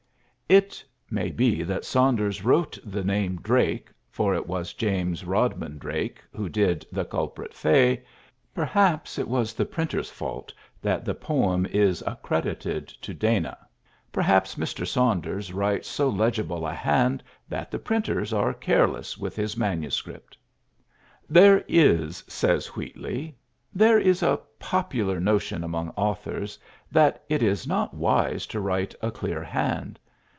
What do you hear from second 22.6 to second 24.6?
Wheatley, "there is a